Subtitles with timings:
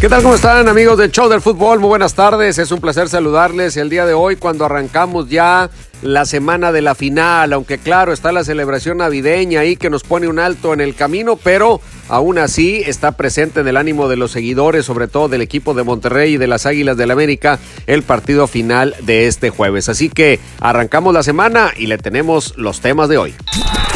[0.00, 0.22] ¿Qué tal?
[0.22, 1.80] ¿Cómo están amigos del Show del Fútbol?
[1.80, 5.70] Muy buenas tardes, es un placer saludarles el día de hoy cuando arrancamos ya
[6.02, 10.28] la semana de la final, aunque claro está la celebración navideña ahí que nos pone
[10.28, 14.32] un alto en el camino, pero aún así está presente en el ánimo de los
[14.32, 18.46] seguidores, sobre todo del equipo de Monterrey y de las Águilas del América, el partido
[18.46, 19.88] final de este jueves.
[19.88, 23.34] Así que arrancamos la semana y le tenemos los temas de hoy.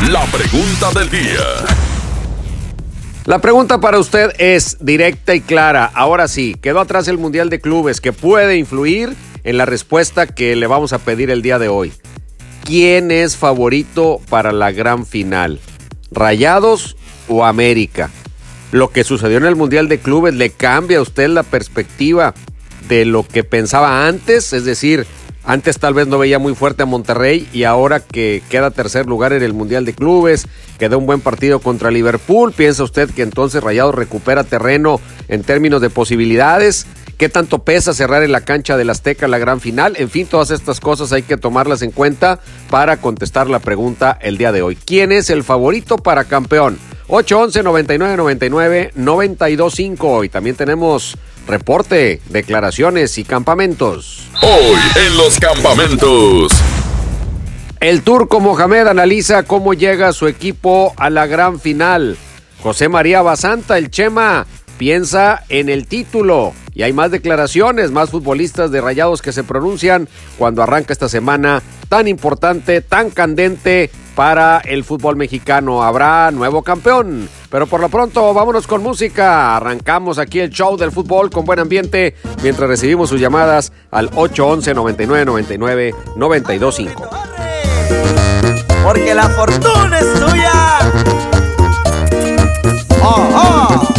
[0.08, 1.89] La pregunta del día.
[3.26, 5.84] La pregunta para usted es directa y clara.
[5.84, 10.56] Ahora sí, quedó atrás el Mundial de Clubes que puede influir en la respuesta que
[10.56, 11.92] le vamos a pedir el día de hoy.
[12.64, 15.60] ¿Quién es favorito para la gran final?
[16.10, 16.96] ¿Rayados
[17.28, 18.10] o América?
[18.72, 22.34] Lo que sucedió en el Mundial de Clubes le cambia a usted la perspectiva
[22.88, 25.06] de lo que pensaba antes, es decir,
[25.50, 29.32] antes tal vez no veía muy fuerte a Monterrey y ahora que queda tercer lugar
[29.32, 30.46] en el Mundial de Clubes,
[30.78, 35.80] queda un buen partido contra Liverpool, ¿piensa usted que entonces Rayados recupera terreno en términos
[35.80, 36.86] de posibilidades?
[37.18, 39.96] ¿Qué tanto pesa cerrar en la cancha del Azteca la gran final?
[39.98, 42.38] En fin, todas estas cosas hay que tomarlas en cuenta
[42.70, 44.76] para contestar la pregunta el día de hoy.
[44.76, 46.78] ¿Quién es el favorito para campeón?
[47.08, 54.28] 811 9999 925 y también tenemos reporte, declaraciones y campamentos.
[54.42, 56.52] Hoy en los campamentos.
[57.80, 62.18] El turco Mohamed analiza cómo llega su equipo a la gran final.
[62.62, 64.46] José María Basanta, el Chema,
[64.80, 66.54] piensa en el título.
[66.72, 70.08] Y hay más declaraciones, más futbolistas de rayados que se pronuncian
[70.38, 75.82] cuando arranca esta semana tan importante, tan candente para el fútbol mexicano.
[75.82, 77.28] Habrá nuevo campeón.
[77.50, 79.54] Pero por lo pronto, vámonos con música.
[79.54, 84.72] Arrancamos aquí el show del fútbol con buen ambiente mientras recibimos sus llamadas al 811
[84.72, 87.10] 99 99 925.
[88.82, 90.78] Porque la fortuna es tuya.
[93.02, 93.89] Oh, oh.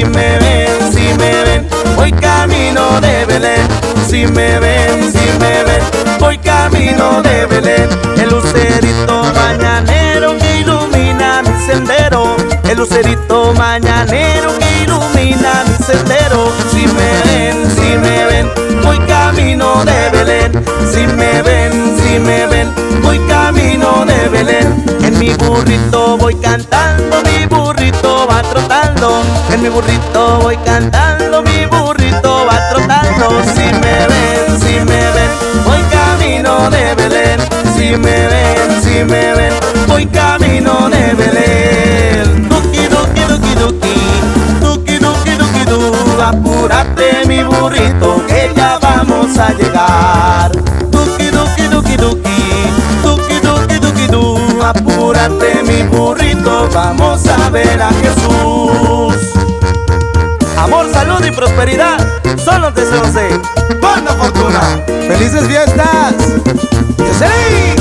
[0.00, 3.68] Si me ven, si me ven, voy camino de Belén.
[4.08, 5.82] Si me ven, si me ven,
[6.18, 7.86] voy camino de Belén.
[8.16, 12.34] El lucerito mañanero que ilumina mi sendero.
[12.64, 16.50] El lucerito mañanero que ilumina mi sendero.
[16.70, 18.50] Si me ven, si me ven,
[18.82, 20.64] voy camino de Belén.
[20.94, 21.72] Si me ven,
[22.02, 22.72] si me ven,
[23.02, 24.82] voy camino de Belén.
[25.02, 26.69] En mi burrito voy cantando,
[29.70, 33.42] burrito voy cantando, mi burrito va trotando.
[33.54, 35.30] Si me ven, si me ven,
[35.64, 37.40] voy camino de Belén.
[37.76, 39.52] Si me ven, si me ven,
[39.86, 42.48] voy camino de Belén.
[42.48, 43.94] Duki, duki, duki, duki,
[44.60, 46.22] duki, duki, duki, du.
[46.22, 50.50] Apúrate mi burrito que ya vamos a llegar.
[50.90, 52.38] Duki, duki, duki, duki,
[53.02, 54.62] duki, duki, duki, du.
[54.62, 58.79] Apúrate mi burrito, vamos a ver a Jesús.
[61.00, 61.96] Salud y prosperidad
[62.44, 63.40] son los deseos de
[63.80, 64.60] Banda Fortuna.
[65.08, 66.14] ¡Felices fiestas!
[66.98, 67.74] ¡Yo sé!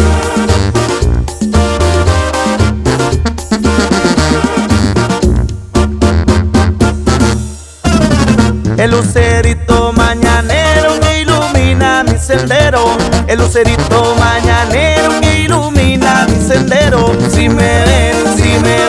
[8.78, 12.86] El lucerito mañanero que ilumina mi sendero.
[13.28, 17.12] El lucerito mañanero que ilumina mi sendero.
[17.30, 18.89] Si me ven, si me ven,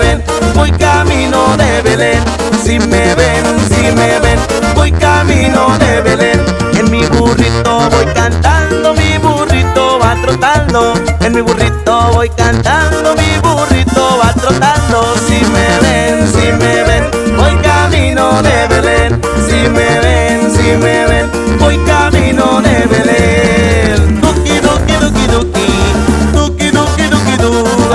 [0.61, 2.23] voy camino de Belén.
[2.63, 4.39] Si me ven, si me ven,
[4.75, 6.41] voy camino de Belén.
[6.75, 10.95] En mi burrito voy cantando, mi burrito va trotando.
[11.21, 15.15] En mi burrito voy cantando, mi burrito va trotando.
[15.27, 17.05] Si me ven, si me ven,
[17.39, 19.21] voy camino de Belén.
[19.47, 24.21] Si me ven, si me ven, voy camino de Belén.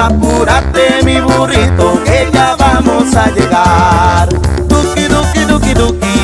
[0.05, 4.29] apúrate mi burrito, que ya vamos a llegar.
[4.67, 6.15] Duki, duki, duki, duki,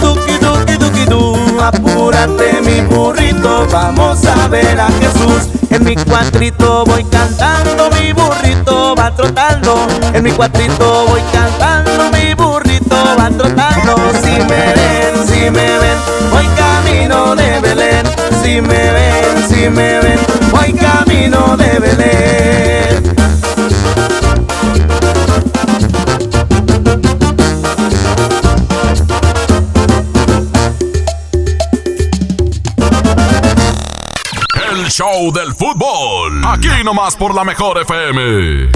[0.00, 1.60] duki, duki, duki, du.
[1.60, 5.48] Apúrate mi burrito, vamos a ver a Jesús.
[5.70, 9.86] En mi cuatrito voy cantando, mi burrito va trotando.
[10.12, 13.96] En mi cuatrito voy cantando, mi burrito va trotando.
[14.22, 15.98] Si me ven, si me ven,
[16.30, 18.06] voy camino de Belén.
[18.42, 20.20] Si me ven, si me ven,
[20.52, 22.45] voy camino de Belén.
[35.32, 36.42] Del fútbol.
[36.44, 38.70] Aquí nomás por la mejor FM.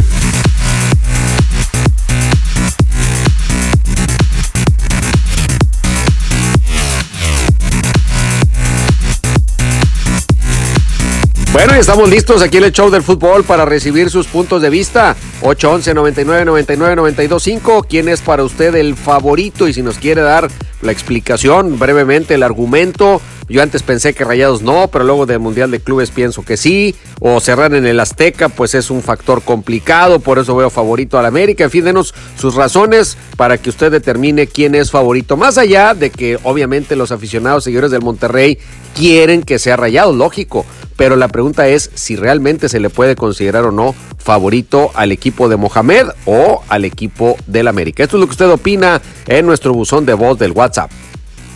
[11.52, 14.70] Bueno, y estamos listos aquí en el show del fútbol para recibir sus puntos de
[14.70, 15.16] vista.
[15.42, 17.82] 811 99 99 925.
[17.88, 19.66] ¿Quién es para usted el favorito?
[19.66, 20.48] Y si nos quiere dar
[20.80, 23.20] la explicación brevemente, el argumento.
[23.50, 26.94] Yo antes pensé que Rayados no, pero luego del Mundial de Clubes pienso que sí.
[27.18, 31.26] O cerrar en el Azteca, pues es un factor complicado, por eso veo favorito al
[31.26, 31.64] América.
[31.64, 35.36] En fin, denos sus razones para que usted determine quién es favorito.
[35.36, 38.56] Más allá de que obviamente los aficionados seguidores del Monterrey
[38.94, 40.64] quieren que sea Rayados, lógico.
[40.96, 45.48] Pero la pregunta es si realmente se le puede considerar o no favorito al equipo
[45.48, 48.04] de Mohamed o al equipo del América.
[48.04, 50.90] Esto es lo que usted opina en nuestro buzón de voz del WhatsApp.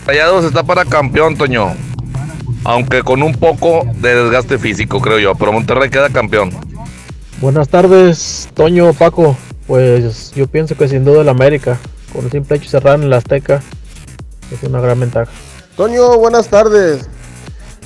[0.05, 1.73] Rayados está para campeón, Toño.
[2.63, 5.35] Aunque con un poco de desgaste físico, creo yo.
[5.35, 6.51] Pero Monterrey queda campeón.
[7.41, 9.35] Buenas tardes, Toño, Paco.
[9.65, 11.79] Pues yo pienso que sin duda el América,
[12.13, 13.63] con el simple hecho de cerrar en la Azteca,
[14.51, 15.31] es una gran ventaja.
[15.75, 17.09] Toño, buenas tardes.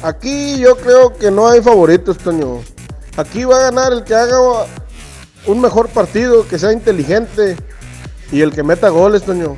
[0.03, 2.59] Aquí yo creo que no hay favoritos, Toño.
[3.15, 4.37] Aquí va a ganar el que haga
[5.45, 7.55] un mejor partido, que sea inteligente
[8.31, 9.55] y el que meta goles, Toño.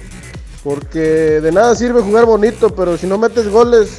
[0.64, 3.98] Porque de nada sirve jugar bonito, pero si no metes goles,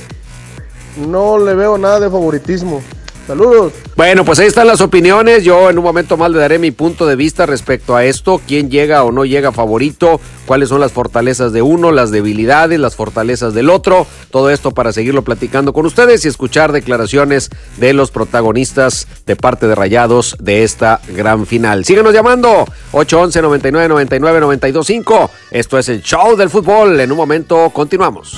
[0.97, 2.83] no le veo nada de favoritismo.
[3.27, 3.73] Saludos.
[3.97, 5.45] Bueno, pues ahí están las opiniones.
[5.45, 8.41] Yo en un momento más le daré mi punto de vista respecto a esto.
[8.47, 10.21] ¿Quién llega o no llega favorito?
[10.47, 14.07] ¿Cuáles son las fortalezas de uno, las debilidades, las fortalezas del otro?
[14.31, 19.69] Todo esto para seguirlo platicando con ustedes y escuchar declaraciones de los protagonistas de parte
[19.69, 21.85] de Rayados de esta gran final.
[21.85, 25.31] Síguenos llamando 811 99 99 925.
[25.53, 26.99] Esto es el show del fútbol.
[26.99, 28.37] En un momento continuamos.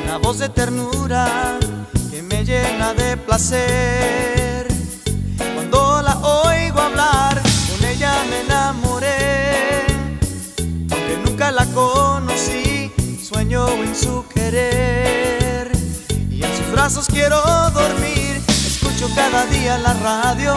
[0.05, 1.59] una voz de ternura
[2.11, 4.69] que me llena de placer.
[5.55, 9.85] Cuando la oigo hablar, con ella me enamoré.
[10.91, 12.93] Aunque nunca la conocí,
[13.23, 15.73] sueño en su querer.
[16.31, 17.41] Y en sus brazos quiero
[17.71, 18.41] dormir.
[18.49, 20.55] Escucho cada día la radio,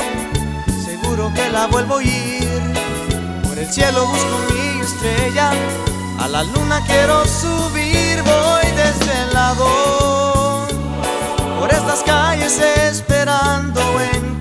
[0.86, 2.74] seguro que la vuelvo a oír.
[3.48, 5.52] Por el cielo busco mi estrella
[6.20, 9.66] a la luna quiero subir, voy desde el lado.
[11.60, 14.39] Por estas calles esperando encontrar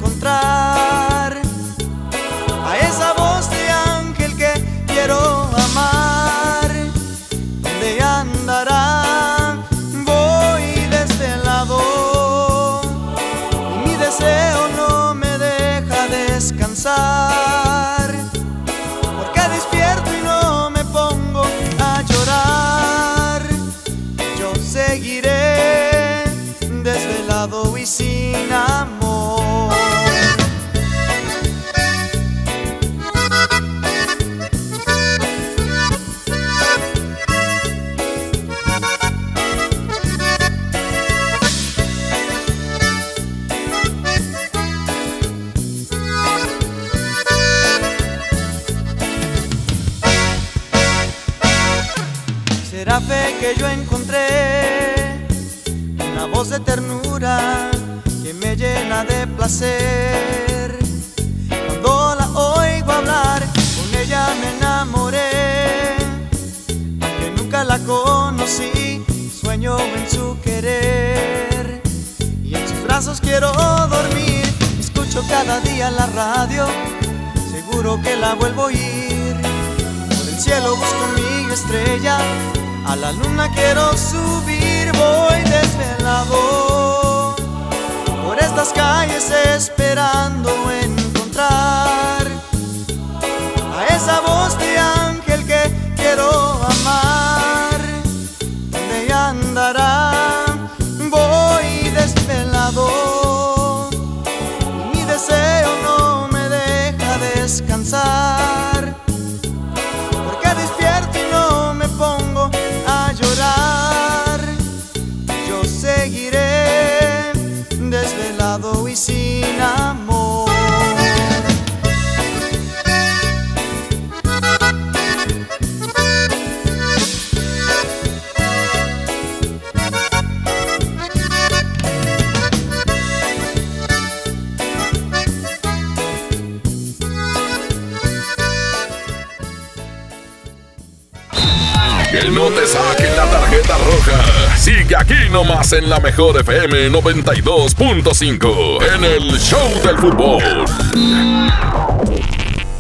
[145.28, 150.42] aquí nomás en la mejor FM 92.5 en el Show del Fútbol.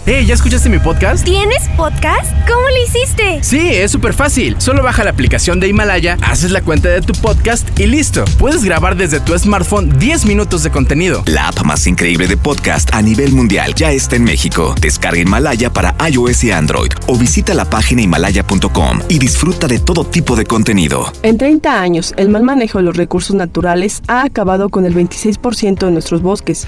[0.06, 1.24] Hey, ¿ya escuchaste mi podcast?
[1.24, 2.27] ¿Tienes podcast?
[2.48, 3.40] ¿Cómo lo hiciste?
[3.42, 4.56] Sí, es súper fácil.
[4.58, 8.24] Solo baja la aplicación de Himalaya, haces la cuenta de tu podcast y listo.
[8.38, 11.22] Puedes grabar desde tu smartphone 10 minutos de contenido.
[11.26, 14.74] La app más increíble de podcast a nivel mundial ya está en México.
[14.80, 20.04] Descarga Himalaya para iOS y Android o visita la página himalaya.com y disfruta de todo
[20.04, 21.12] tipo de contenido.
[21.22, 25.84] En 30 años, el mal manejo de los recursos naturales ha acabado con el 26%
[25.84, 26.66] de nuestros bosques.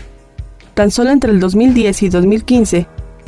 [0.74, 2.86] Tan solo entre el 2010 y 2015,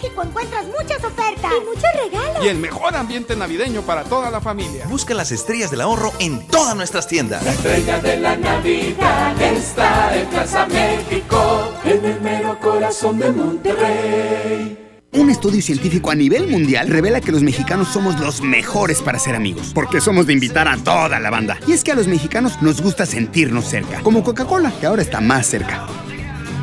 [0.00, 2.44] México encuentras muchas ofertas y muchos regalos.
[2.44, 4.86] Y el mejor ambiente navideño para toda la familia.
[4.86, 7.42] Busca las estrellas del ahorro en todas nuestras tiendas.
[7.44, 14.84] La estrella de la Navidad está en Plaza México, en el mero corazón de Monterrey.
[15.14, 19.34] Un estudio científico a nivel mundial revela que los mexicanos somos los mejores para ser
[19.34, 21.58] amigos, porque somos de invitar a toda la banda.
[21.66, 25.20] Y es que a los mexicanos nos gusta sentirnos cerca, como Coca-Cola, que ahora está
[25.20, 25.88] más cerca.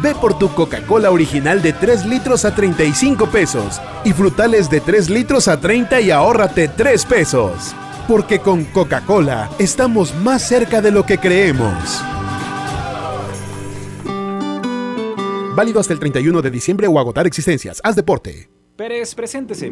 [0.02, 5.10] Ve por tu Coca-Cola original de 3 litros a 35 pesos y frutales de 3
[5.10, 7.76] litros a 30 y ahórrate 3 pesos.
[8.08, 12.02] Porque con Coca-Cola estamos más cerca de lo que creemos.
[15.56, 17.80] Válido hasta el 31 de diciembre o agotar existencias.
[17.84, 18.50] Haz deporte.
[18.76, 19.72] Pérez, preséntese.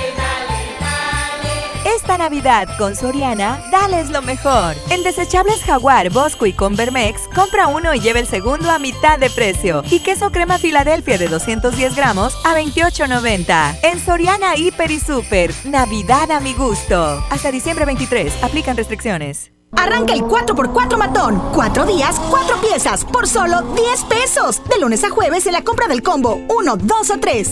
[1.95, 4.75] Esta Navidad con Soriana, dales lo mejor.
[4.89, 9.29] En desechables Jaguar, Bosco y Convermex, compra uno y lleva el segundo a mitad de
[9.29, 9.83] precio.
[9.89, 13.79] Y queso crema Filadelfia de 210 gramos a 28.90.
[13.83, 17.23] En Soriana, Hiper y Super, Navidad a mi gusto.
[17.29, 19.51] Hasta diciembre 23, aplican restricciones.
[19.75, 21.41] Arranca el 4x4 matón.
[21.53, 24.61] Cuatro días, cuatro piezas, por solo 10 pesos.
[24.69, 27.51] De lunes a jueves en la compra del combo 1, 2 o 3.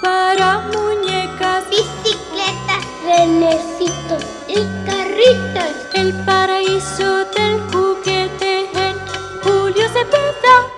[0.00, 5.72] Para muñecas, bicicletas, renecitos y carritos.
[5.94, 8.96] El paraíso del juguete en
[9.42, 10.77] Julio Cepeda.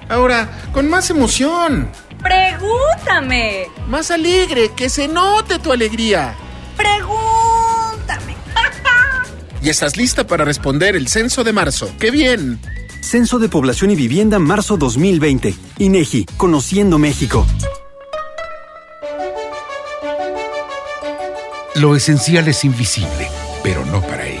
[0.11, 1.89] Ahora, con más emoción.
[2.21, 3.67] Pregúntame.
[3.87, 6.35] Más alegre, que se note tu alegría.
[6.75, 8.35] Pregúntame.
[9.63, 11.89] y estás lista para responder el censo de marzo.
[11.97, 12.59] ¡Qué bien!
[13.01, 15.55] Censo de Población y Vivienda marzo 2020.
[15.79, 17.47] INEGI, Conociendo México.
[21.75, 23.29] Lo esencial es invisible,
[23.63, 24.40] pero no para ellos.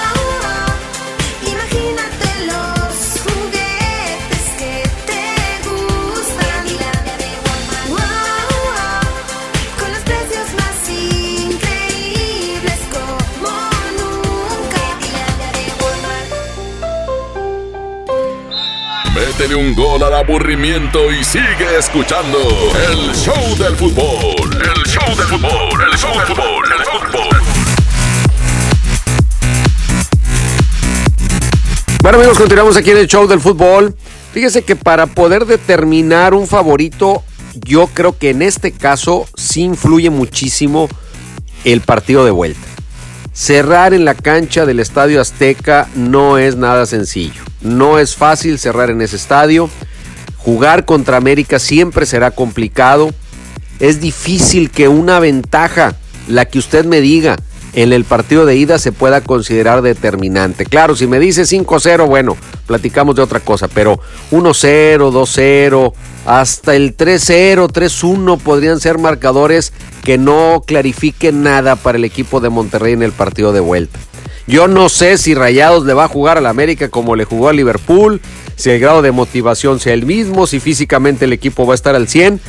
[19.41, 22.37] Métele un gol al aburrimiento y sigue escuchando
[22.91, 24.51] el show del fútbol.
[24.53, 27.41] El show del fútbol, el show del fútbol, el fútbol.
[32.03, 33.95] Bueno amigos, continuamos aquí en el show del fútbol.
[34.31, 37.23] Fíjese que para poder determinar un favorito,
[37.55, 40.87] yo creo que en este caso sí influye muchísimo
[41.63, 42.70] el partido de vuelta.
[43.33, 47.41] Cerrar en la cancha del Estadio Azteca no es nada sencillo.
[47.61, 49.69] No es fácil cerrar en ese estadio.
[50.37, 53.11] Jugar contra América siempre será complicado.
[53.79, 55.95] Es difícil que una ventaja,
[56.27, 57.37] la que usted me diga,
[57.73, 60.65] en el partido de ida se pueda considerar determinante.
[60.65, 62.35] Claro, si me dice 5-0, bueno,
[62.67, 63.99] platicamos de otra cosa, pero
[64.31, 65.93] 1-0, 2-0,
[66.25, 72.49] hasta el 3-0, 3-1 podrían ser marcadores que no clarifiquen nada para el equipo de
[72.49, 73.99] Monterrey en el partido de vuelta.
[74.47, 77.53] Yo no sé si Rayados le va a jugar al América como le jugó a
[77.53, 78.21] Liverpool,
[78.55, 81.95] si el grado de motivación sea el mismo, si físicamente el equipo va a estar
[81.95, 82.39] al 100,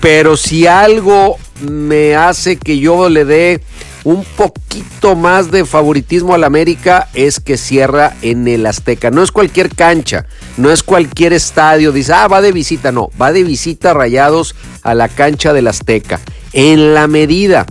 [0.00, 3.60] pero si algo me hace que yo le dé
[4.04, 9.10] un poquito más de favoritismo al América es que cierra en el Azteca.
[9.10, 11.92] No es cualquier cancha, no es cualquier estadio.
[11.92, 12.92] Dice, ah, va de visita.
[12.92, 16.20] No, va de visita Rayados a la cancha del Azteca.
[16.52, 17.66] En la medida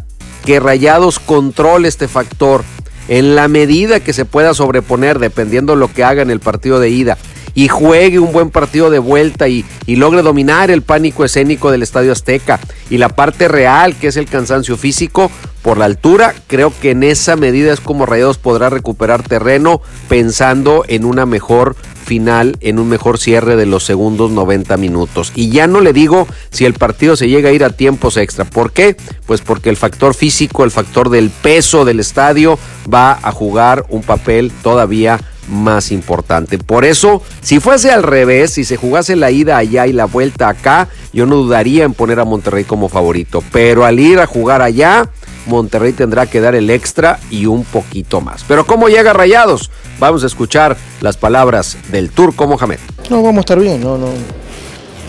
[0.45, 2.63] que Rayados controle este factor,
[3.07, 6.89] en la medida que se pueda sobreponer, dependiendo lo que haga en el partido de
[6.89, 7.17] ida,
[7.53, 12.11] y juegue un buen partido de vuelta y, logre dominar el pánico escénico del Estadio
[12.11, 15.29] Azteca y la parte real que es el cansancio físico
[15.61, 20.83] por la altura, creo que en esa medida es como Rayados podrá recuperar terreno pensando
[20.87, 25.31] en una mejor final, en un mejor cierre de los segundos 90 minutos.
[25.35, 28.43] Y ya no le digo si el partido se llega a ir a tiempos extra.
[28.43, 28.97] ¿Por qué?
[29.25, 32.57] Pues porque el factor físico, el factor del peso del estadio
[32.91, 36.57] va a jugar un papel todavía más importante.
[36.57, 40.49] Por eso, si fuese al revés, si se jugase la ida allá y la vuelta
[40.49, 43.43] acá, yo no dudaría en poner a Monterrey como favorito.
[43.51, 45.09] Pero al ir a jugar allá,
[45.47, 48.43] Monterrey tendrá que dar el extra y un poquito más.
[48.47, 49.71] Pero ¿cómo llega Rayados?
[49.99, 52.79] Vamos a escuchar las palabras del turco Mohamed.
[53.09, 54.07] No, vamos a estar bien, no, no,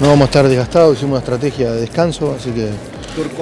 [0.00, 2.70] no vamos a estar desgastados, hicimos una estrategia de descanso, así que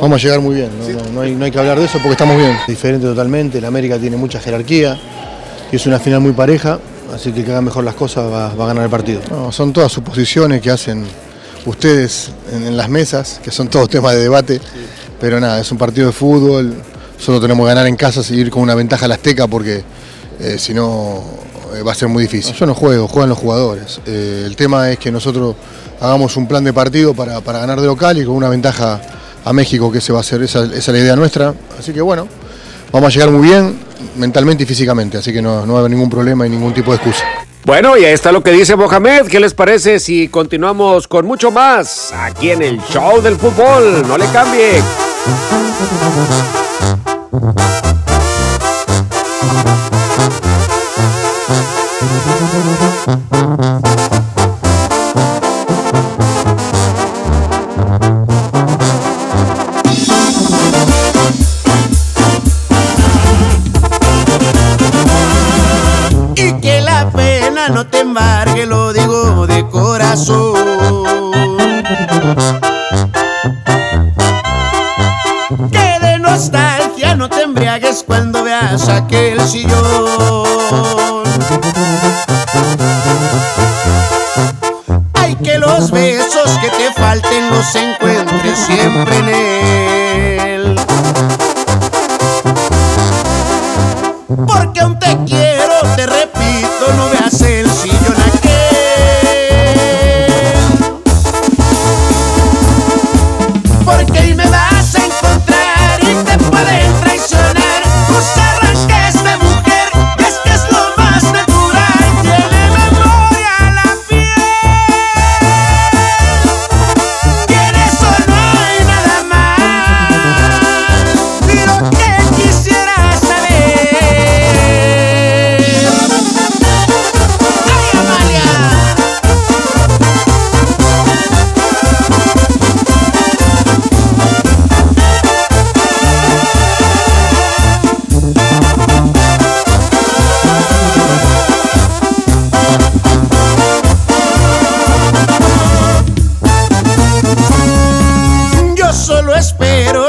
[0.01, 0.71] vamos a llegar muy bien.
[0.79, 2.57] No, no, no, hay, no hay que hablar de eso porque estamos bien.
[2.67, 4.99] Diferente totalmente, el América tiene mucha jerarquía
[5.73, 6.79] y es una final muy pareja,
[7.15, 9.21] así que el que haga mejor las cosas va, va a ganar el partido.
[9.31, 11.05] No, son todas suposiciones que hacen
[11.67, 14.61] ustedes en, en las mesas, que son todos temas de debate.
[15.21, 16.75] Pero nada, es un partido de fútbol,
[17.19, 19.85] solo tenemos que ganar en casa, seguir con una ventaja al Azteca porque
[20.41, 21.23] eh, si no
[21.75, 22.55] eh, va a ser muy difícil.
[22.55, 24.01] Yo no juego, juegan los jugadores.
[24.07, 25.55] Eh, el tema es que nosotros
[26.01, 29.01] hagamos un plan de partido para, para, ganar de local y con una ventaja
[29.45, 31.55] a México, que ese va a ser, esa, esa es la idea nuestra.
[31.79, 32.27] Así que bueno,
[32.93, 33.79] vamos a llegar muy bien
[34.17, 36.91] mentalmente y físicamente, así que no, no va a haber ningún problema y ningún tipo
[36.91, 37.25] de excusa.
[37.65, 39.27] Bueno, y ahí está lo que dice Mohamed.
[39.27, 44.07] ¿Qué les parece si continuamos con mucho más aquí en el show del fútbol?
[44.09, 44.83] No le cambie.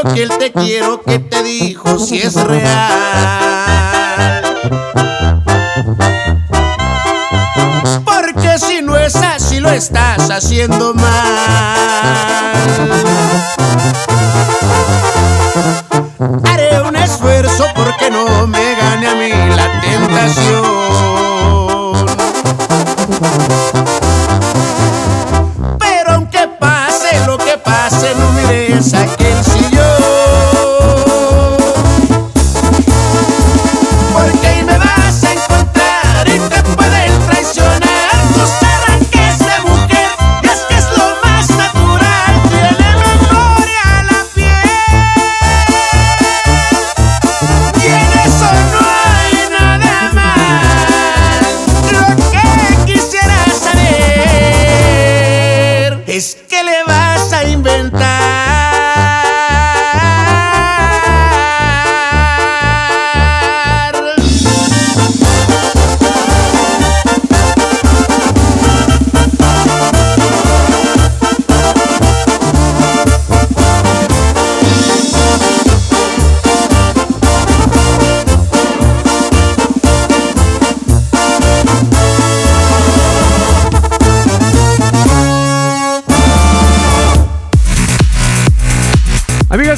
[0.05, 2.71] Aquel te quiero que te dijo si es real.
[8.03, 11.71] Porque si no es así lo estás haciendo mal.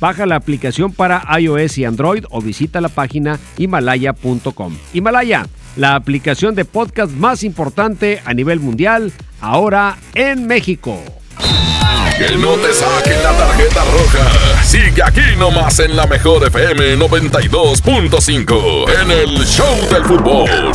[0.00, 4.76] Baja la aplicación para iOS y Android o visita la página himalaya.com.
[4.92, 11.02] Himalaya, la aplicación de podcast más importante a nivel mundial, ahora en México.
[12.16, 14.64] Que no te saquen la tarjeta roja.
[14.64, 20.72] Sigue aquí nomás en la mejor FM 92.5 en el Show del Fútbol.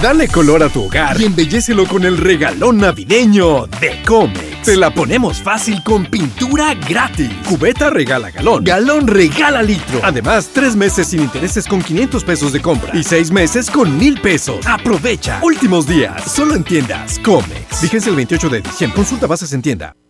[0.00, 4.55] Dale color a tu hogar y embellecelo con el regalón navideño de Comex.
[4.66, 7.30] Te la ponemos fácil con pintura gratis.
[7.48, 8.64] Cubeta regala galón.
[8.64, 10.00] Galón regala litro.
[10.02, 12.90] Además, tres meses sin intereses con 500 pesos de compra.
[12.96, 14.66] Y seis meses con mil pesos.
[14.66, 15.38] Aprovecha.
[15.40, 16.20] Últimos días.
[16.28, 17.80] Solo en tiendas Comex.
[17.80, 18.96] Vigencia el 28 de diciembre.
[18.96, 19.94] Consulta bases en tienda.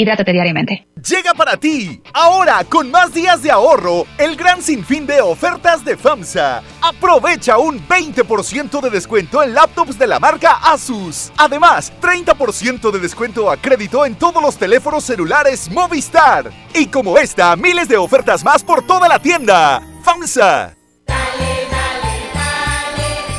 [0.00, 0.86] Hidrátate diariamente.
[1.06, 5.94] Llega para ti, ahora con más días de ahorro, el gran sinfín de ofertas de
[5.94, 6.62] FAMSA.
[6.80, 11.30] Aprovecha un 20% de descuento en laptops de la marca Asus.
[11.36, 16.50] Además, 30% de descuento a crédito en todos los teléfonos celulares Movistar.
[16.74, 19.82] Y como esta, miles de ofertas más por toda la tienda.
[20.02, 20.79] FAMSA.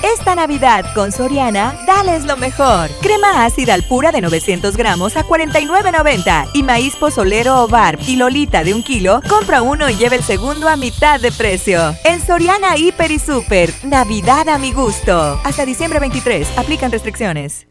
[0.03, 2.89] Esta Navidad con Soriana, dales lo mejor.
[3.01, 8.15] Crema ácida al pura de 900 gramos a 49.90 y maíz pozolero o barb y
[8.15, 11.95] lolita de un kilo, compra uno y lleva el segundo a mitad de precio.
[12.03, 15.39] En Soriana Hiper y Super, Navidad a mi gusto.
[15.43, 17.70] Hasta diciembre 23, aplican restricciones.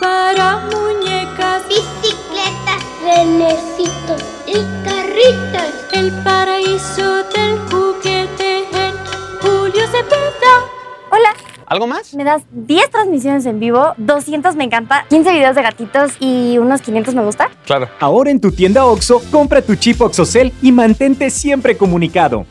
[0.00, 4.54] Para muñecas, bicicletas, renecitos y
[4.84, 5.72] carritos.
[5.92, 8.94] El paraíso del juguete en
[9.40, 10.64] Julio Cepeda.
[11.10, 11.34] Hola.
[11.66, 12.14] ¿Algo más?
[12.14, 16.82] Me das 10 transmisiones en vivo, 200 me encanta, 15 videos de gatitos y unos
[16.82, 17.50] 500 me gusta.
[17.64, 17.88] Claro.
[18.00, 22.46] Ahora en tu tienda OXO, compra tu chip OXOCEL y mantente siempre comunicado.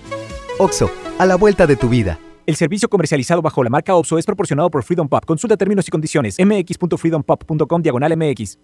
[0.58, 2.18] OXO, a la vuelta de tu vida.
[2.46, 5.24] El servicio comercializado bajo la marca OPSO es proporcionado por Freedom Pop.
[5.26, 6.36] Consulta términos y condiciones.
[6.40, 8.58] mx.freedompop.com diagonal mx.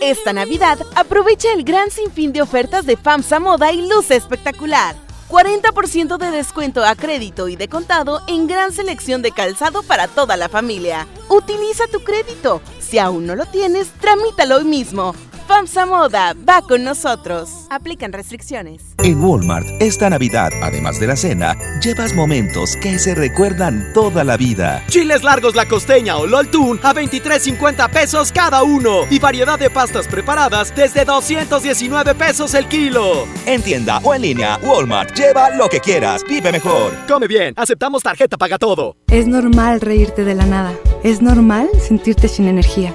[0.00, 4.94] Esta Navidad aprovecha el gran sinfín de ofertas de FAMSA Moda y luce espectacular.
[5.28, 10.36] 40% de descuento a crédito y de contado en gran selección de calzado para toda
[10.36, 11.06] la familia.
[11.28, 12.60] Utiliza tu crédito.
[12.78, 15.14] Si aún no lo tienes, tramítalo hoy mismo.
[15.50, 17.66] FAMSA Moda va con nosotros.
[17.70, 18.94] Aplican restricciones.
[18.98, 24.36] En Walmart, esta Navidad, además de la cena, llevas momentos que se recuerdan toda la
[24.36, 24.84] vida.
[24.86, 26.46] Chiles largos la costeña o LOL
[26.84, 29.00] a 23.50 pesos cada uno.
[29.10, 33.26] Y variedad de pastas preparadas desde 219 pesos el kilo.
[33.44, 36.92] En tienda o en línea, Walmart, lleva lo que quieras, vive mejor.
[37.08, 38.98] Come bien, aceptamos tarjeta paga todo.
[39.08, 40.72] Es normal reírte de la nada.
[41.02, 42.94] Es normal sentirte sin energía.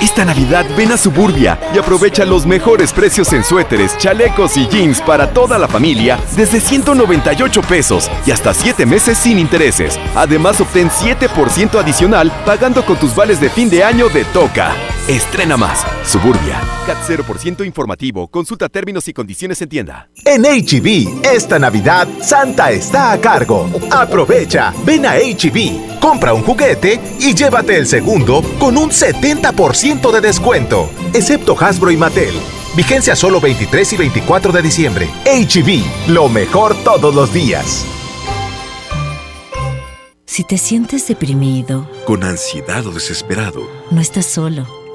[0.00, 5.00] Esta Navidad ven a Suburbia y aprovecha los mejores precios en suéteres, chalecos y jeans
[5.02, 9.98] para toda la familia desde 198 pesos y hasta 7 meses sin intereses.
[10.14, 14.72] Además obtén 7% adicional pagando con tus vales de fin de año de Toca.
[15.08, 15.84] Estrena más.
[16.04, 16.60] Suburbia.
[16.86, 18.28] CAT 0% informativo.
[18.28, 20.10] Consulta términos y condiciones en tienda.
[20.24, 23.70] En HB, esta Navidad, Santa está a cargo.
[23.90, 30.20] Aprovecha, ven a HB, compra un juguete y llévate el segundo con un 70% de
[30.20, 32.34] descuento, excepto Hasbro y Mattel.
[32.76, 35.08] Vigencia solo 23 y 24 de diciembre.
[35.24, 37.86] HB, lo mejor todos los días.
[40.26, 44.77] Si te sientes deprimido, Con ansiedad o desesperado, no estás solo.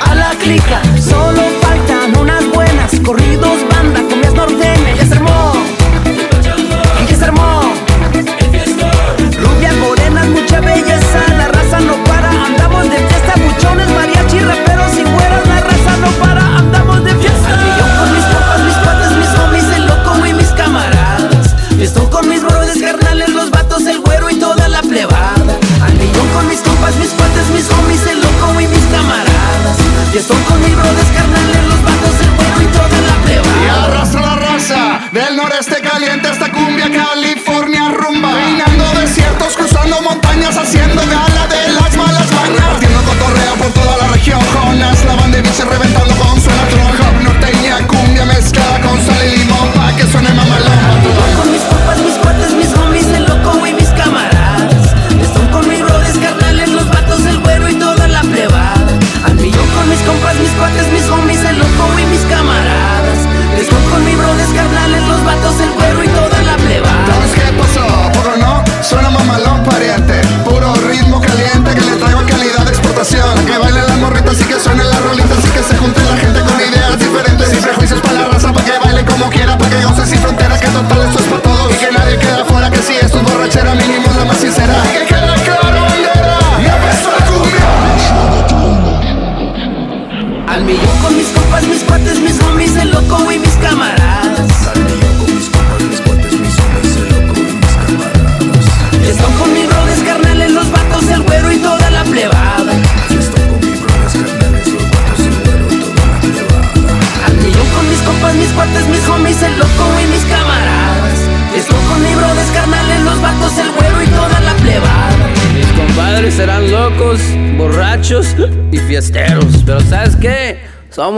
[0.00, 0.82] a la clica.
[1.00, 3.49] Solo faltan unas buenas corridos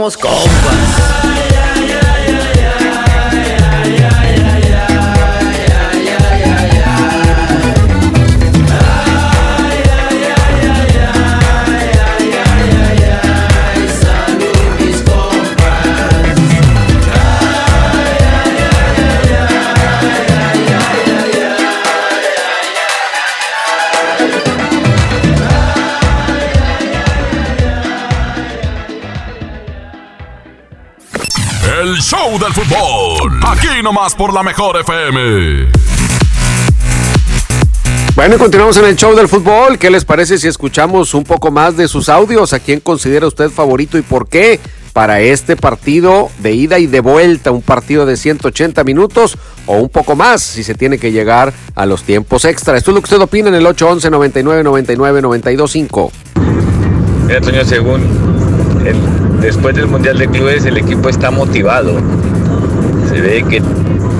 [0.09, 0.52] Somos.
[32.53, 33.39] Fútbol.
[33.47, 35.67] Aquí nomás por la mejor FM.
[38.15, 39.79] Bueno, y continuamos en el show del fútbol.
[39.79, 42.53] ¿Qué les parece si escuchamos un poco más de sus audios?
[42.53, 44.59] ¿A quién considera usted favorito y por qué?
[44.93, 49.35] Para este partido de ida y de vuelta, un partido de 180 minutos
[49.65, 52.77] o un poco más si se tiene que llegar a los tiempos extra.
[52.77, 56.11] Esto es lo que usted opina en el 811 99 99 925.
[57.25, 58.01] Mira, Toño, según
[58.85, 61.99] el- después del Mundial de Clubes, el equipo está motivado.
[63.09, 63.61] Se ve que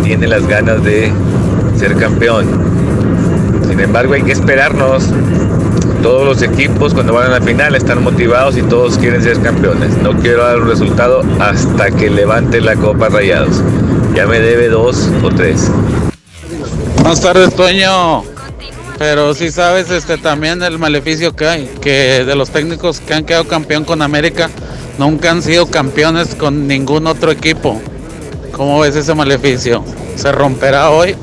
[0.04, 1.12] tiene las ganas de
[1.78, 2.46] ser campeón.
[3.68, 5.06] Sin embargo, hay que esperarnos.
[6.02, 9.98] Todos los equipos cuando van a la final están motivados y todos quieren ser campeones.
[10.04, 13.62] No quiero dar un resultado hasta que levante la Copa Rayados.
[14.14, 15.72] Ya me debe dos o tres.
[16.98, 18.24] Buenas tardes, Toño.
[19.00, 23.26] Pero sí sabes este también el maleficio que hay, que de los técnicos que han
[23.26, 24.50] quedado campeón con América,
[24.98, 27.82] nunca han sido campeones con ningún otro equipo.
[28.52, 29.84] ¿Cómo ves ese maleficio?
[30.16, 31.16] ¿Se romperá hoy?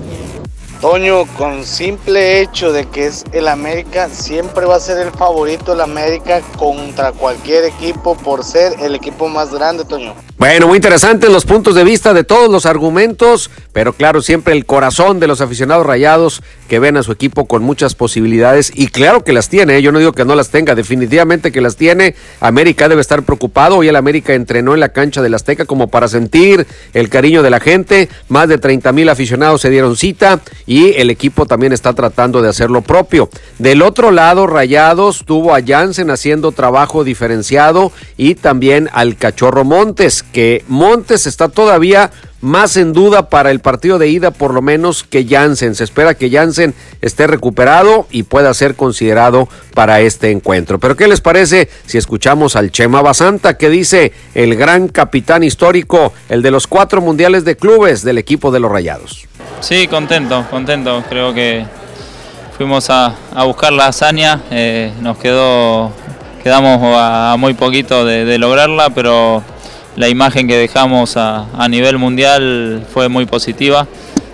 [0.80, 5.74] Toño, con simple hecho de que es el América, siempre va a ser el favorito
[5.74, 10.14] el América contra cualquier equipo por ser el equipo más grande, Toño.
[10.40, 14.64] Bueno, muy interesantes los puntos de vista de todos los argumentos, pero claro, siempre el
[14.64, 19.22] corazón de los aficionados rayados que ven a su equipo con muchas posibilidades y claro
[19.22, 19.82] que las tiene, ¿eh?
[19.82, 22.14] yo no digo que no las tenga, definitivamente que las tiene.
[22.40, 26.08] América debe estar preocupado, hoy el América entrenó en la cancha del Azteca como para
[26.08, 30.94] sentir el cariño de la gente, más de 30 mil aficionados se dieron cita y
[30.94, 33.28] el equipo también está tratando de hacer lo propio.
[33.58, 40.24] Del otro lado, Rayados tuvo a Jansen haciendo trabajo diferenciado y también al Cachorro Montes,
[40.32, 42.10] que Montes está todavía
[42.40, 45.74] más en duda para el partido de ida por lo menos que Jansen.
[45.74, 50.78] Se espera que Jansen esté recuperado y pueda ser considerado para este encuentro.
[50.78, 56.12] Pero ¿qué les parece si escuchamos al Chema Basanta que dice el gran capitán histórico,
[56.28, 59.26] el de los cuatro mundiales de clubes del equipo de los Rayados?
[59.60, 61.04] Sí, contento, contento.
[61.08, 61.66] Creo que
[62.56, 63.14] fuimos a,
[63.44, 65.92] buscar la hazaña, eh, nos quedó,
[66.42, 69.42] quedamos a, muy poquito de lograrla, pero
[69.96, 73.86] la imagen que dejamos a, nivel mundial fue muy positiva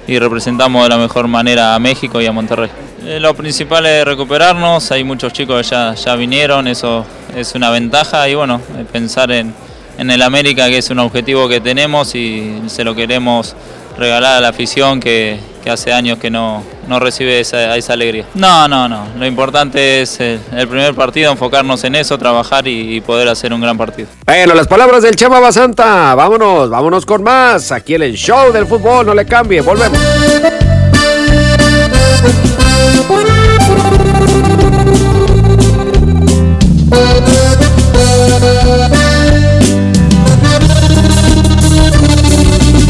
[0.06, 2.70] y representamos de la mejor manera a México y a Monterrey.
[3.04, 7.04] Eh, lo principal es recuperarnos, hay muchos chicos que ya, ya vinieron, eso
[7.34, 9.52] es una ventaja y bueno, eh, pensar en,
[9.98, 13.54] en el América que es un objetivo que tenemos y se lo queremos
[13.98, 18.24] regalar a la afición que, que hace años que no, no recibe esa, esa alegría.
[18.34, 19.06] No, no, no.
[19.18, 23.52] Lo importante es el, el primer partido, enfocarnos en eso, trabajar y, y poder hacer
[23.52, 24.08] un gran partido.
[24.24, 26.14] Bueno, las palabras del Chema Basanta.
[26.14, 27.72] Vámonos, vámonos con más.
[27.72, 29.98] Aquí en el show del fútbol, no le cambie, volvemos.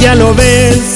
[0.00, 0.95] Ya lo ves,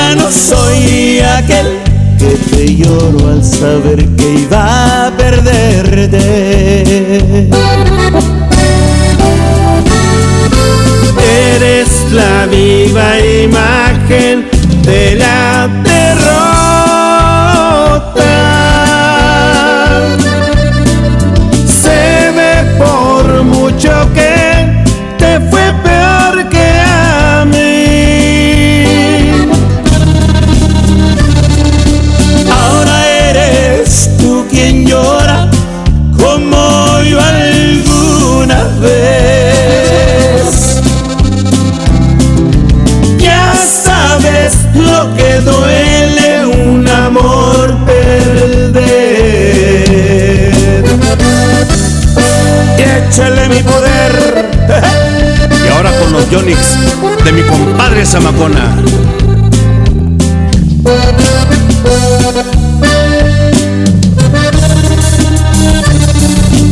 [0.31, 1.79] soy aquel
[2.17, 6.19] que te lloro al saber que iba a perderte.
[11.55, 14.45] Eres la viva imagen
[14.83, 16.31] de la derrota.
[56.31, 58.77] De mi compadre Zamacona.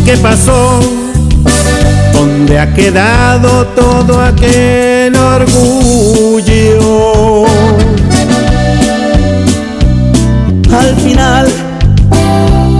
[0.05, 0.79] ¿Qué pasó?
[2.13, 6.63] ¿Dónde ha quedado todo aquel orgullo?
[10.71, 11.51] Al final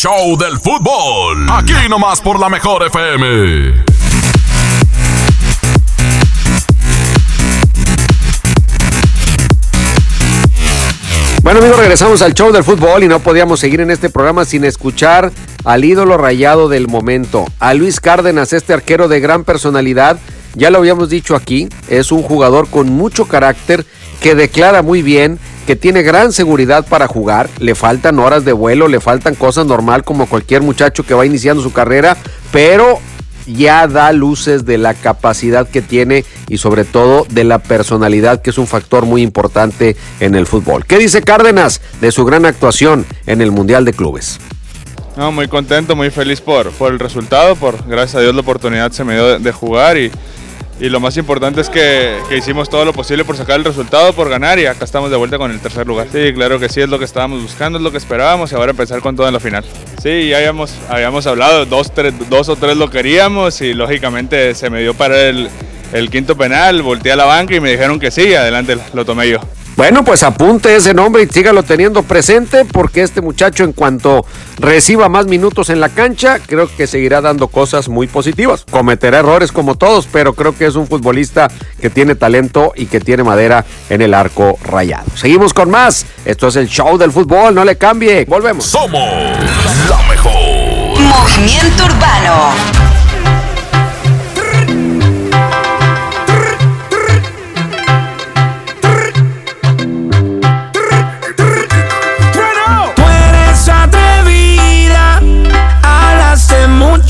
[0.00, 1.50] show del fútbol.
[1.50, 3.82] Aquí nomás por la mejor FM.
[11.42, 14.64] Bueno amigos, regresamos al show del fútbol y no podíamos seguir en este programa sin
[14.64, 15.32] escuchar
[15.64, 20.20] al ídolo rayado del momento, a Luis Cárdenas, este arquero de gran personalidad.
[20.54, 23.84] Ya lo habíamos dicho aquí, es un jugador con mucho carácter,
[24.20, 28.88] que declara muy bien, que tiene gran seguridad para jugar, le faltan horas de vuelo,
[28.88, 32.16] le faltan cosas normal como cualquier muchacho que va iniciando su carrera,
[32.50, 33.00] pero
[33.46, 38.48] ya da luces de la capacidad que tiene y sobre todo de la personalidad que
[38.48, 40.86] es un factor muy importante en el fútbol.
[40.86, 44.40] ¿Qué dice Cárdenas de su gran actuación en el Mundial de Clubes?
[45.18, 48.90] No, muy contento, muy feliz por, por el resultado, por gracias a Dios la oportunidad
[48.92, 50.10] se me dio de, de jugar y,
[50.80, 54.28] y lo más importante es que, hicimos todo lo posible por sacar el resultado, por
[54.28, 56.06] ganar y acá estamos de vuelta con el tercer lugar.
[56.12, 58.70] Sí, claro que sí, es lo que estábamos buscando, es lo que esperábamos y ahora
[58.70, 59.64] empezar con todo en la final.
[60.02, 64.70] Sí, ya habíamos, habíamos hablado, dos, tres, dos o tres lo queríamos y lógicamente se
[64.70, 65.48] me dio para el,
[65.92, 69.28] el quinto penal, volteé a la banca y me dijeron que sí, adelante lo tomé
[69.28, 69.40] yo.
[69.78, 74.26] Bueno, pues apunte ese nombre y sígalo teniendo presente porque este muchacho en cuanto
[74.58, 78.64] reciba más minutos en la cancha, creo que seguirá dando cosas muy positivas.
[78.68, 81.46] Cometerá errores como todos, pero creo que es un futbolista
[81.80, 85.06] que tiene talento y que tiene madera en el arco rayado.
[85.14, 86.06] Seguimos con más.
[86.24, 88.24] Esto es el show del fútbol, no le cambie.
[88.24, 88.64] Volvemos.
[88.64, 89.00] Somos
[89.88, 90.32] la mejor.
[90.98, 92.77] Movimiento Urbano.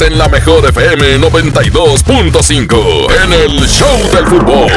[0.00, 4.70] en la mejor FM 92.5 en el Show del Fútbol.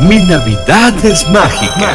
[0.00, 1.94] Mi Navidad es mágica.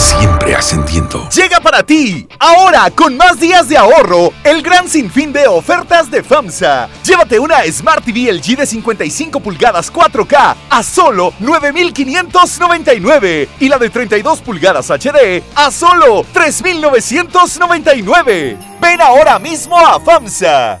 [0.00, 1.28] Siempre ascendiendo.
[1.28, 6.22] Llega para ti, ahora con más días de ahorro, el gran sinfín de ofertas de
[6.22, 6.88] FAMSA.
[7.04, 13.90] Llévate una Smart TV LG de 55 pulgadas 4K a solo 9,599 y la de
[13.90, 18.56] 32 pulgadas HD a solo 3,999.
[18.80, 20.80] Ven ahora mismo a FAMSA.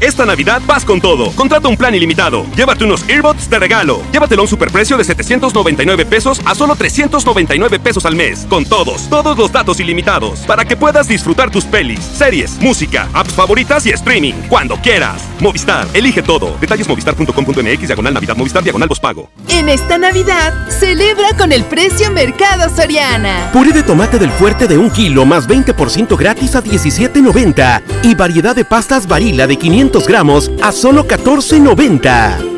[0.00, 1.30] Esta Navidad vas con todo.
[1.32, 2.44] Contrata un plan ilimitado.
[2.56, 4.02] Llévate unos earbuds de regalo.
[4.12, 8.44] Llévatelo a un superprecio de 799 pesos a solo 399 pesos al mes.
[8.50, 10.40] Con todos, todos los datos ilimitados.
[10.40, 14.34] Para que puedas disfrutar tus pelis, series, música, apps favoritas y streaming.
[14.48, 15.22] Cuando quieras.
[15.40, 16.56] Movistar, elige todo.
[16.60, 19.30] Detalles movistar.com.mx, diagonal Navidad, Movistar, diagonal pago.
[19.48, 23.50] En esta Navidad, celebra con el precio Mercado Soriana.
[23.52, 27.82] Puré de tomate del fuerte de un kilo más 20% gratis a 17.90.
[28.02, 32.52] Y variedad de pastas varila de 500 gramos a solo 14.90.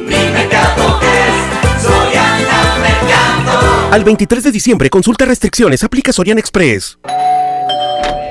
[3.91, 6.99] Al 23 de diciembre, consulta restricciones, aplica Sorian Express.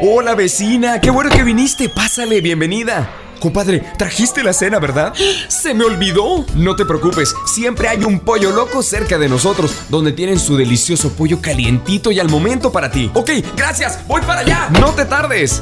[0.01, 3.09] Hola vecina, qué bueno que viniste, pásale, bienvenida.
[3.39, 5.13] Compadre, trajiste la cena, ¿verdad?
[5.47, 6.45] Se me olvidó.
[6.55, 11.13] No te preocupes, siempre hay un pollo loco cerca de nosotros, donde tienen su delicioso
[11.13, 13.09] pollo calientito y al momento para ti.
[13.13, 14.69] Ok, gracias, voy para allá.
[14.79, 15.61] No te tardes.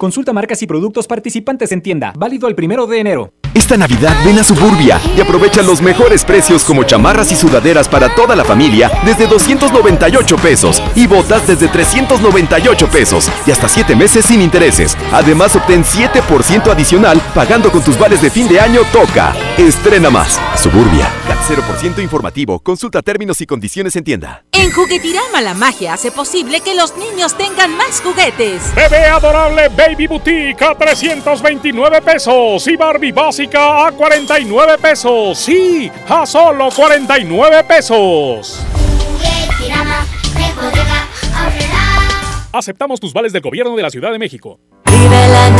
[0.00, 2.14] Consulta marcas y productos participantes en tienda.
[2.16, 3.34] Válido el primero de enero.
[3.52, 8.14] Esta Navidad ven a Suburbia y aprovecha los mejores precios como chamarras y sudaderas para
[8.14, 14.24] toda la familia desde 298 pesos y botas desde 398 pesos y hasta 7 meses
[14.24, 14.96] sin intereses.
[15.12, 19.34] Además obtén 7% adicional pagando con tus vales de fin de año Toca.
[19.58, 20.40] Estrena más.
[20.56, 21.19] Suburbia.
[21.50, 22.60] CAT 0% informativo.
[22.60, 24.44] Consulta términos y condiciones en tienda.
[24.52, 28.74] En Juguetirama la magia hace posible que los niños tengan más juguetes.
[28.74, 35.38] Bebé adorable Baby Boutique a 329 pesos y Barbie básica a 49 pesos.
[35.38, 38.64] Sí, a solo 49 pesos.
[42.52, 44.58] Aceptamos tus vales del gobierno de la Ciudad de México.
[44.86, 45.50] Vive la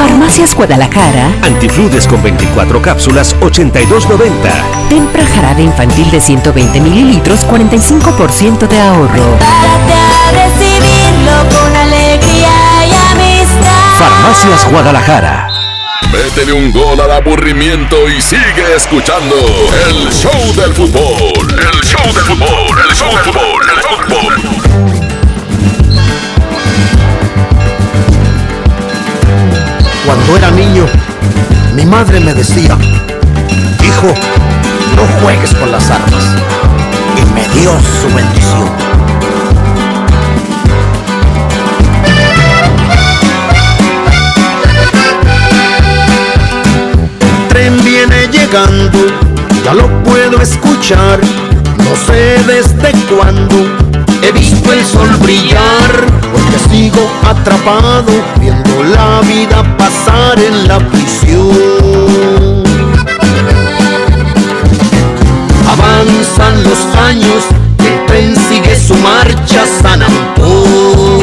[0.00, 4.30] Farmacias Guadalajara, Antifludes con 24 cápsulas, 82.90.
[4.88, 9.36] Tempra jarabe infantil de 120 mililitros, 45% de ahorro.
[9.36, 12.50] Prepárate a recibirlo con alegría
[12.88, 13.90] y amistad.
[13.98, 15.48] Farmacias Guadalajara.
[16.10, 19.36] Métele un gol al aburrimiento y sigue escuchando
[19.86, 21.46] el show del fútbol.
[21.50, 24.89] El show del fútbol, el show del fútbol, el show del fútbol.
[30.10, 30.86] Cuando era niño,
[31.76, 32.76] mi madre me decía,
[33.80, 34.12] hijo,
[34.96, 36.24] no juegues con las armas.
[37.16, 38.68] Y me dio su bendición.
[47.20, 48.98] El tren viene llegando,
[49.64, 51.20] ya lo puedo escuchar.
[51.84, 53.54] No sé desde cuándo
[54.22, 62.62] he visto el sol brillar, porque sigo atrapado viendo la vida pasar en la prisión.
[65.66, 67.44] Avanzan los años,
[67.78, 71.20] el tren sigue su marcha San Antón.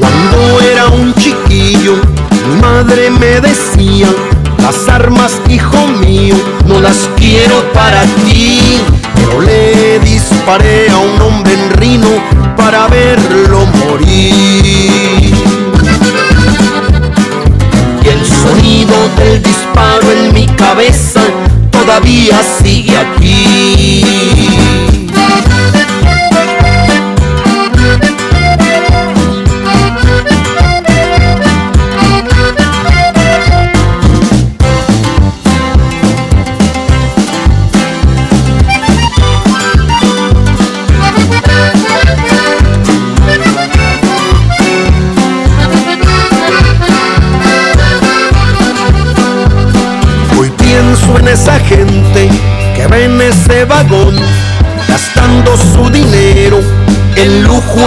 [0.00, 1.94] Cuando era un chiquillo,
[2.48, 4.08] mi madre me decía,
[4.62, 6.34] las armas, hijo mío,
[6.66, 8.80] no las quiero para ti.
[9.14, 9.98] Pero le
[10.46, 12.08] disparé a un hombre en Rino
[12.56, 15.34] para verlo morir.
[18.04, 21.20] Y el sonido del disparo en mi cabeza
[21.72, 24.35] todavía sigue aquí.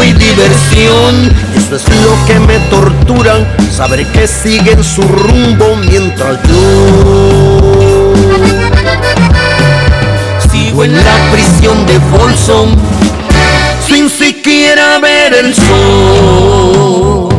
[0.04, 1.32] Y diversión.
[1.56, 8.14] Eso es lo que me tortura, saber que siguen su rumbo mientras yo
[10.52, 12.76] sigo en la prisión de Folsom
[13.88, 17.39] sin siquiera ver el sol.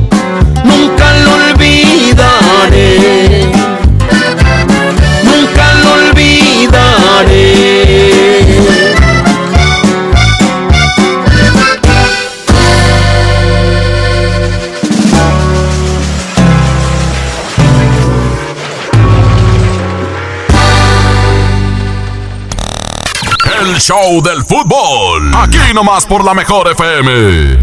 [23.81, 25.31] show del fútbol.
[25.35, 27.59] Aquí nomás por la mejor FM.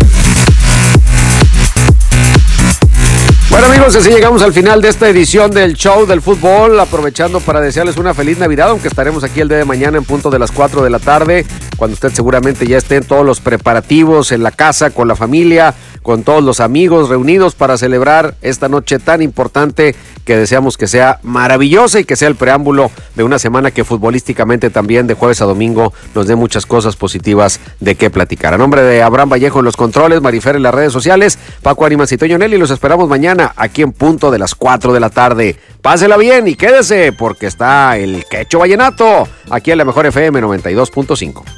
[3.51, 7.61] Bueno amigos, así llegamos al final de esta edición del show del fútbol, aprovechando para
[7.61, 10.51] desearles una feliz Navidad, aunque estaremos aquí el día de mañana en punto de las
[10.51, 11.47] 4 de la tarde
[11.79, 15.73] cuando usted seguramente ya esté en todos los preparativos en la casa, con la familia,
[16.09, 19.95] con todos los amigos reunidos para celebrar esta noche tan importante
[20.25, 24.71] que deseamos que sea maravillosa y que sea el preámbulo de una semana que futbolísticamente
[24.71, 28.55] también de jueves a domingo nos dé muchas cosas positivas de qué platicar.
[28.55, 32.11] A nombre de Abraham Vallejo en los controles, Marifer en las redes sociales, Paco Arimas
[32.11, 35.57] y Toño Nelly, los esperamos mañana aquí en punto de las 4 de la tarde.
[35.83, 41.58] Pásela bien y quédese porque está el Quecho Vallenato aquí en la mejor FM 92.5.